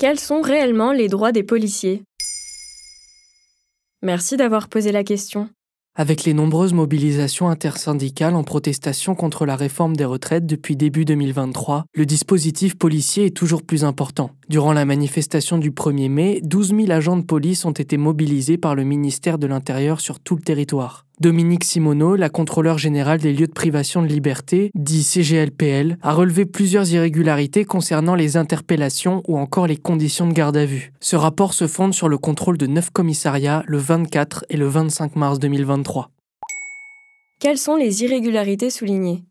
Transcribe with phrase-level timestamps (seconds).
[0.00, 2.04] Quels sont réellement les droits des policiers?
[4.00, 5.50] Merci d'avoir posé la question.
[5.94, 11.84] Avec les nombreuses mobilisations intersyndicales en protestation contre la réforme des retraites depuis début 2023,
[11.92, 14.30] le dispositif policier est toujours plus important.
[14.48, 18.74] Durant la manifestation du 1er mai, 12 000 agents de police ont été mobilisés par
[18.74, 21.04] le ministère de l'Intérieur sur tout le territoire.
[21.20, 26.46] Dominique Simoneau, la contrôleur générale des lieux de privation de liberté, dit CGLPL, a relevé
[26.46, 30.94] plusieurs irrégularités concernant les interpellations ou encore les conditions de garde à vue.
[30.98, 35.14] Ce rapport se fonde sur le contrôle de neuf commissariats le 24 et le 25
[35.16, 36.10] mars 2023.
[37.38, 39.24] Quelles sont les irrégularités soulignées?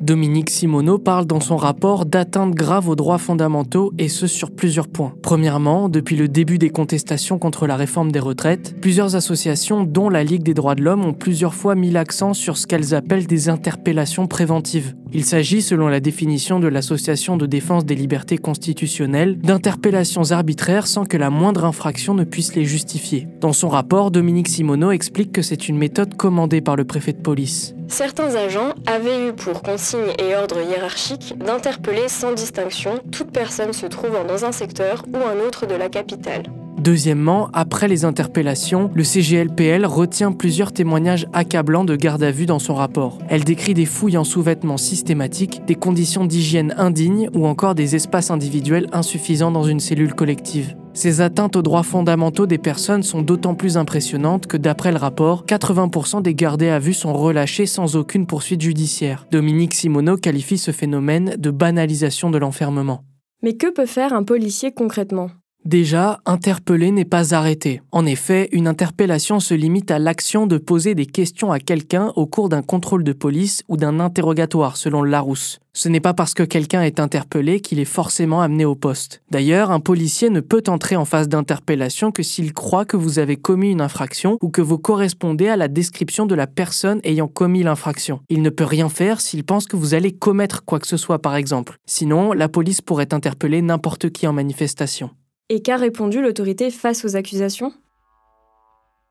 [0.00, 4.88] Dominique Simoneau parle dans son rapport d'atteintes graves aux droits fondamentaux et ce sur plusieurs
[4.88, 5.12] points.
[5.22, 10.24] Premièrement, depuis le début des contestations contre la réforme des retraites, plusieurs associations, dont la
[10.24, 13.50] Ligue des droits de l'homme, ont plusieurs fois mis l'accent sur ce qu'elles appellent des
[13.50, 14.94] interpellations préventives.
[15.12, 21.04] Il s'agit, selon la définition de l'Association de défense des libertés constitutionnelles, d'interpellations arbitraires sans
[21.04, 23.26] que la moindre infraction ne puisse les justifier.
[23.40, 27.20] Dans son rapport, Dominique Simoneau explique que c'est une méthode commandée par le préfet de
[27.20, 27.74] police.
[27.88, 33.86] Certains agents avaient eu pour consigne et ordre hiérarchique d'interpeller sans distinction toute personne se
[33.86, 36.44] trouvant dans un secteur ou un autre de la capitale.
[36.80, 42.58] Deuxièmement, après les interpellations, le CGLPL retient plusieurs témoignages accablants de garde à vue dans
[42.58, 43.18] son rapport.
[43.28, 48.30] Elle décrit des fouilles en sous-vêtements systématiques, des conditions d'hygiène indignes ou encore des espaces
[48.30, 50.74] individuels insuffisants dans une cellule collective.
[50.94, 55.44] Ces atteintes aux droits fondamentaux des personnes sont d'autant plus impressionnantes que d'après le rapport,
[55.44, 59.26] 80% des gardés à vue sont relâchés sans aucune poursuite judiciaire.
[59.30, 63.04] Dominique Simoneau qualifie ce phénomène de banalisation de l'enfermement.
[63.42, 65.28] Mais que peut faire un policier concrètement?
[65.66, 67.82] Déjà, interpeller n'est pas arrêter.
[67.92, 72.26] En effet, une interpellation se limite à l'action de poser des questions à quelqu'un au
[72.26, 75.58] cours d'un contrôle de police ou d'un interrogatoire, selon Larousse.
[75.74, 79.22] Ce n'est pas parce que quelqu'un est interpellé qu'il est forcément amené au poste.
[79.30, 83.36] D'ailleurs, un policier ne peut entrer en phase d'interpellation que s'il croit que vous avez
[83.36, 87.62] commis une infraction ou que vous correspondez à la description de la personne ayant commis
[87.62, 88.20] l'infraction.
[88.30, 91.20] Il ne peut rien faire s'il pense que vous allez commettre quoi que ce soit,
[91.20, 91.76] par exemple.
[91.86, 95.10] Sinon, la police pourrait interpeller n'importe qui en manifestation.
[95.52, 97.72] Et qu'a répondu l'autorité face aux accusations?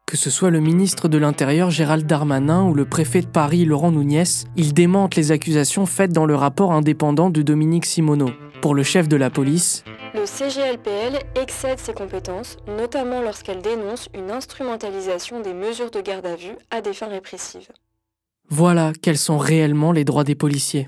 [0.08, 3.92] Que ce soit le ministre de l'Intérieur Gérald Darmanin ou le préfet de Paris Laurent
[3.92, 4.24] Nunez,
[4.56, 8.30] ils démentent les accusations faites dans le rapport indépendant de Dominique Simoneau.
[8.62, 9.84] Pour le chef de la police,
[10.16, 16.38] le CGLPL excède ses compétences, notamment lorsqu'elle dénonce une instrumentalisation des mesures de garde à
[16.38, 17.68] vue à des fins répressives.
[18.48, 20.88] Voilà quels sont réellement les droits des policiers.